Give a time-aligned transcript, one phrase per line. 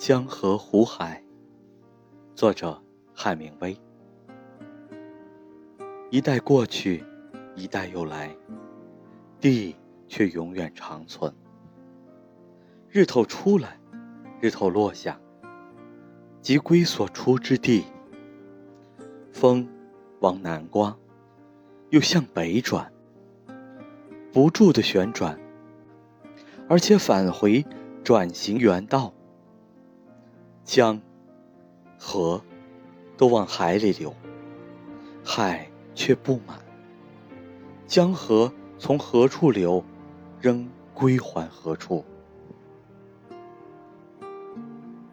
[0.00, 1.22] 江河湖海，
[2.34, 3.78] 作者海明威。
[6.08, 7.04] 一代过去，
[7.54, 8.34] 一代又来，
[9.38, 9.76] 地
[10.08, 11.30] 却永远长存。
[12.88, 13.78] 日头出来，
[14.40, 15.20] 日头落下，
[16.40, 17.84] 即归所出之地。
[19.30, 19.68] 风
[20.20, 20.96] 往南刮，
[21.90, 22.90] 又向北转，
[24.32, 25.38] 不住的旋转，
[26.70, 27.62] 而且返回，
[28.02, 29.12] 转行原道。
[30.72, 31.00] 江、
[31.98, 32.40] 河
[33.16, 34.14] 都往海里流，
[35.24, 36.60] 海却不满。
[37.88, 39.84] 江河从何处流，
[40.40, 42.04] 仍归还何处？